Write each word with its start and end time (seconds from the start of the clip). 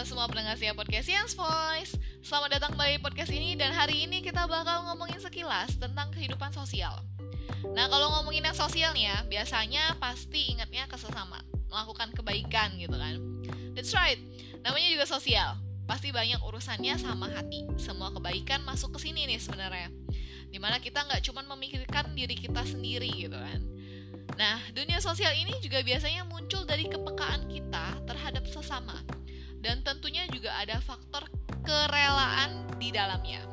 setia 0.00 0.72
podcast 0.72 1.12
Yang 1.12 1.36
Voice. 1.36 1.92
Selamat 2.24 2.56
datang 2.56 2.72
kembali 2.72 3.04
podcast 3.04 3.28
ini 3.36 3.52
Dan 3.52 3.76
hari 3.76 4.08
ini 4.08 4.24
kita 4.24 4.48
bakal 4.48 4.88
ngomongin 4.88 5.20
sekilas 5.20 5.76
tentang 5.76 6.08
kehidupan 6.16 6.56
sosial. 6.56 7.04
Nah 7.76 7.84
kalau 7.92 8.08
ngomongin 8.16 8.48
yang 8.48 8.56
sosial 8.56 8.96
ya 8.96 9.20
Biasanya 9.28 10.00
pasti 10.00 10.56
ingatnya 10.56 10.88
ke 10.88 10.96
Melakukan 11.68 12.16
kebaikan 12.16 12.80
gitu 12.80 12.96
kan. 12.96 13.20
That's 13.76 13.92
right, 13.92 14.16
namanya 14.64 14.88
juga 14.88 15.04
sosial. 15.04 15.60
Pasti 15.84 16.16
banyak 16.16 16.40
urusannya 16.48 16.96
sama 16.96 17.28
hati. 17.36 17.68
Semua 17.76 18.08
kebaikan 18.08 18.64
masuk 18.64 18.96
ke 18.96 19.04
sini 19.04 19.28
nih 19.28 19.36
sebenarnya. 19.36 19.92
Di 20.48 20.56
mana 20.56 20.80
kita 20.80 21.04
nggak 21.04 21.28
cuma 21.28 21.44
memikirkan 21.44 22.16
diri 22.16 22.40
kita 22.40 22.64
sendiri 22.64 23.28
gitu 23.28 23.36
kan. 23.36 23.60
Nah, 24.40 24.64
dunia 24.72 24.96
sosial 25.04 25.36
ini 25.36 25.52
juga 25.60 25.84
biasanya 25.84 26.24
muncul 26.24 26.64
dari 26.64 26.88
kepekaan 26.88 27.44
kita 27.52 28.00
terhadap 28.08 28.48
sesama 28.48 28.96
dan 29.60 29.84
tentunya 29.84 30.24
juga 30.32 30.52
ada 30.56 30.80
faktor 30.80 31.28
kerelaan 31.64 32.66
di 32.80 32.88
dalamnya. 32.92 33.44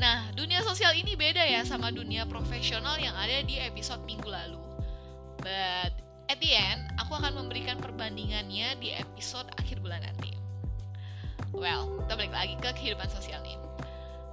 Nah, 0.00 0.32
dunia 0.32 0.64
sosial 0.64 0.96
ini 0.96 1.12
beda 1.12 1.44
ya 1.44 1.60
sama 1.66 1.92
dunia 1.92 2.24
profesional 2.24 2.96
yang 2.96 3.12
ada 3.18 3.44
di 3.44 3.60
episode 3.60 4.00
minggu 4.08 4.30
lalu. 4.30 4.56
But 5.42 5.92
at 6.30 6.38
the 6.40 6.56
end, 6.56 6.80
aku 6.96 7.18
akan 7.20 7.36
memberikan 7.36 7.76
perbandingannya 7.82 8.80
di 8.80 8.96
episode 8.96 9.50
akhir 9.60 9.84
bulan 9.84 10.00
nanti. 10.00 10.32
Well, 11.52 12.06
kita 12.06 12.14
balik 12.16 12.32
lagi 12.32 12.54
ke 12.56 12.70
kehidupan 12.72 13.10
sosial 13.10 13.42
nih. 13.44 13.58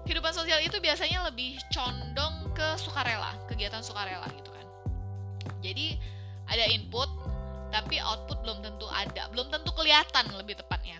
Kehidupan 0.07 0.31
sosial 0.31 0.63
itu 0.63 0.79
biasanya 0.79 1.27
lebih 1.27 1.59
condong 1.73 2.53
ke 2.55 2.79
sukarela, 2.79 3.35
kegiatan 3.51 3.83
sukarela 3.83 4.23
gitu 4.39 4.53
kan. 4.53 4.67
Jadi 5.59 5.99
ada 6.47 6.63
input, 6.71 7.11
kelihatan 9.87 10.27
lebih 10.35 10.59
tepatnya. 10.59 10.99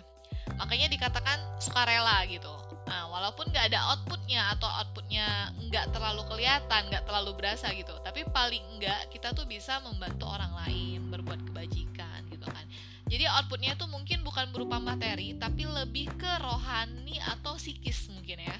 Makanya 0.56 0.88
dikatakan 0.88 1.60
sukarela 1.60 2.24
gitu. 2.24 2.48
Nah, 2.88 3.04
walaupun 3.12 3.52
nggak 3.52 3.68
ada 3.68 3.84
outputnya 3.92 4.56
atau 4.56 4.64
outputnya 4.64 5.52
nggak 5.60 5.92
terlalu 5.92 6.24
kelihatan, 6.24 6.88
nggak 6.88 7.04
terlalu 7.04 7.36
berasa 7.36 7.68
gitu, 7.76 7.92
tapi 8.00 8.24
paling 8.32 8.64
nggak 8.80 9.12
kita 9.12 9.36
tuh 9.36 9.44
bisa 9.44 9.76
membantu 9.84 10.24
orang 10.24 10.56
lain 10.64 11.12
berbuat 11.12 11.52
kebajikan 11.52 12.24
gitu 12.32 12.48
kan. 12.48 12.64
Jadi 13.12 13.28
outputnya 13.28 13.76
tuh 13.76 13.92
mungkin 13.92 14.24
bukan 14.24 14.48
berupa 14.56 14.80
materi, 14.80 15.36
tapi 15.36 15.68
lebih 15.68 16.08
ke 16.16 16.32
rohani 16.40 17.20
atau 17.28 17.60
psikis 17.60 18.08
mungkin 18.08 18.40
ya. 18.40 18.56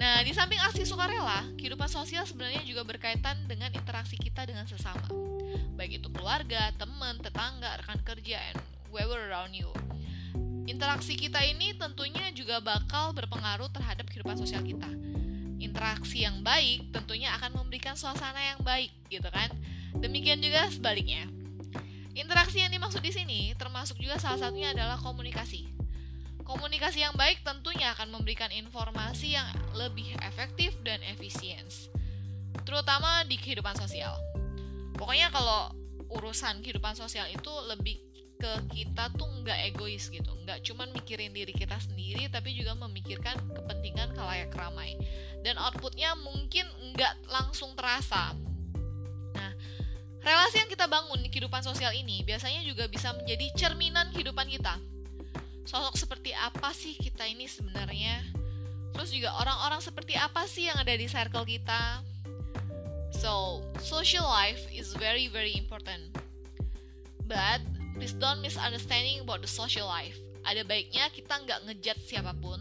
Nah, 0.00 0.24
di 0.24 0.32
samping 0.32 0.60
aksi 0.64 0.88
sukarela, 0.88 1.44
kehidupan 1.60 1.92
sosial 1.92 2.24
sebenarnya 2.24 2.64
juga 2.64 2.88
berkaitan 2.88 3.44
dengan 3.44 3.68
interaksi 3.68 4.16
kita 4.16 4.48
dengan 4.48 4.64
sesama. 4.64 5.12
Baik 5.76 6.00
itu 6.00 6.08
keluarga, 6.08 6.72
teman, 6.80 7.20
tetangga, 7.20 7.84
rekan 7.84 8.00
kerja, 8.00 8.40
whoever 8.96 9.28
around 9.28 9.52
you. 9.52 9.68
Interaksi 10.64 11.20
kita 11.20 11.44
ini 11.44 11.76
tentunya 11.76 12.32
juga 12.32 12.64
bakal 12.64 13.12
berpengaruh 13.12 13.68
terhadap 13.76 14.08
kehidupan 14.08 14.40
sosial 14.40 14.64
kita. 14.64 14.88
Interaksi 15.60 16.24
yang 16.24 16.40
baik 16.40 16.88
tentunya 16.96 17.28
akan 17.36 17.60
memberikan 17.60 17.92
suasana 17.92 18.40
yang 18.40 18.60
baik, 18.64 18.88
gitu 19.12 19.28
kan? 19.28 19.52
Demikian 20.00 20.40
juga 20.40 20.72
sebaliknya. 20.72 21.28
Interaksi 22.16 22.64
yang 22.64 22.72
dimaksud 22.72 23.04
di 23.04 23.12
sini 23.12 23.52
termasuk 23.60 24.00
juga 24.00 24.16
salah 24.16 24.40
satunya 24.40 24.72
adalah 24.72 24.96
komunikasi. 24.96 25.68
Komunikasi 26.40 27.04
yang 27.04 27.12
baik 27.12 27.44
tentunya 27.44 27.92
akan 27.92 28.08
memberikan 28.16 28.48
informasi 28.48 29.36
yang 29.36 29.44
lebih 29.76 30.16
efektif 30.24 30.72
dan 30.86 31.02
efisien, 31.04 31.66
terutama 32.64 33.26
di 33.28 33.36
kehidupan 33.36 33.76
sosial. 33.76 34.14
Pokoknya 34.96 35.28
kalau 35.28 35.74
urusan 36.06 36.62
kehidupan 36.62 36.94
sosial 36.94 37.26
itu 37.28 37.50
lebih 37.66 38.05
ke 38.36 38.52
kita 38.72 39.08
tuh 39.16 39.28
nggak 39.42 39.72
egois 39.72 40.08
gitu. 40.12 40.28
Nggak 40.44 40.62
cuman 40.62 40.92
mikirin 40.92 41.32
diri 41.32 41.52
kita 41.52 41.76
sendiri 41.80 42.28
tapi 42.28 42.52
juga 42.52 42.76
memikirkan 42.76 43.36
kepentingan 43.52 44.12
kalayak 44.12 44.52
ramai. 44.52 44.96
Dan 45.40 45.56
outputnya 45.56 46.12
mungkin 46.20 46.68
nggak 46.94 47.28
langsung 47.32 47.72
terasa. 47.74 48.36
Nah 49.34 49.52
relasi 50.20 50.60
yang 50.60 50.70
kita 50.70 50.86
bangun 50.90 51.22
di 51.22 51.28
kehidupan 51.32 51.62
sosial 51.64 51.94
ini 51.94 52.22
biasanya 52.26 52.62
juga 52.66 52.86
bisa 52.86 53.14
menjadi 53.16 53.46
cerminan 53.56 54.12
kehidupan 54.12 54.46
kita. 54.50 54.76
Sosok 55.66 55.98
seperti 55.98 56.30
apa 56.30 56.70
sih 56.70 56.94
kita 56.94 57.26
ini 57.26 57.50
sebenarnya? 57.50 58.22
Terus 58.94 59.10
juga 59.12 59.34
orang-orang 59.42 59.82
seperti 59.82 60.14
apa 60.16 60.46
sih 60.46 60.70
yang 60.70 60.78
ada 60.78 60.94
di 60.94 61.04
circle 61.10 61.44
kita? 61.44 62.00
So 63.16 63.64
social 63.80 64.24
life 64.28 64.66
is 64.72 64.92
very 64.94 65.26
very 65.26 65.56
important. 65.58 66.14
But 67.26 67.75
please 67.96 68.12
don't 68.20 68.44
misunderstanding 68.44 69.24
about 69.24 69.40
the 69.40 69.48
social 69.48 69.88
life. 69.88 70.14
Ada 70.44 70.62
baiknya 70.62 71.08
kita 71.10 71.32
nggak 71.42 71.60
ngejat 71.66 71.98
siapa 72.04 72.36
pun. 72.36 72.60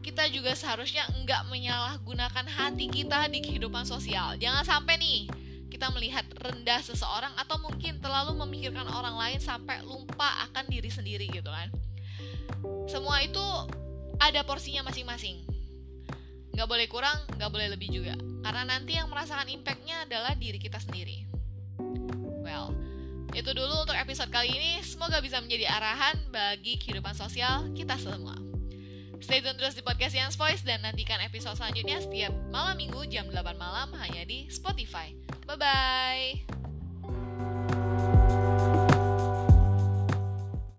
Kita 0.00 0.24
juga 0.32 0.56
seharusnya 0.56 1.04
nggak 1.26 1.50
menyalahgunakan 1.52 2.46
hati 2.48 2.88
kita 2.88 3.28
di 3.28 3.44
kehidupan 3.44 3.84
sosial. 3.84 4.38
Jangan 4.40 4.64
sampai 4.64 4.96
nih 4.96 5.28
kita 5.68 5.92
melihat 5.92 6.24
rendah 6.40 6.80
seseorang 6.80 7.34
atau 7.36 7.60
mungkin 7.60 8.00
terlalu 8.00 8.34
memikirkan 8.46 8.88
orang 8.88 9.14
lain 9.20 9.38
sampai 9.42 9.84
lupa 9.84 10.48
akan 10.50 10.64
diri 10.70 10.88
sendiri 10.88 11.26
gitu 11.28 11.50
kan. 11.50 11.68
Semua 12.88 13.20
itu 13.20 13.44
ada 14.18 14.40
porsinya 14.46 14.86
masing-masing. 14.88 15.44
Nggak 16.56 16.66
boleh 16.66 16.86
kurang, 16.90 17.18
nggak 17.36 17.50
boleh 17.52 17.68
lebih 17.70 17.92
juga. 17.92 18.16
Karena 18.40 18.64
nanti 18.66 18.96
yang 18.96 19.12
merasakan 19.12 19.46
impactnya 19.46 20.08
adalah 20.08 20.34
diri 20.34 20.58
kita 20.58 20.80
sendiri. 20.80 21.28
Well, 22.40 22.74
itu 23.30 23.50
dulu 23.54 23.79
episode 24.00 24.32
kali 24.32 24.48
ini. 24.48 24.72
Semoga 24.80 25.20
bisa 25.20 25.36
menjadi 25.44 25.68
arahan 25.68 26.16
bagi 26.32 26.80
kehidupan 26.80 27.12
sosial 27.12 27.68
kita 27.76 28.00
semua. 28.00 28.34
Stay 29.20 29.44
tune 29.44 29.52
terus 29.60 29.76
di 29.76 29.84
podcast 29.84 30.16
Yang 30.16 30.40
Voice 30.40 30.64
dan 30.64 30.80
nantikan 30.80 31.20
episode 31.20 31.60
selanjutnya 31.60 32.00
setiap 32.00 32.32
malam 32.48 32.80
minggu 32.80 33.04
jam 33.12 33.28
8 33.28 33.36
malam 33.60 33.92
hanya 34.00 34.24
di 34.24 34.48
Spotify. 34.48 35.12
Bye-bye! 35.44 36.49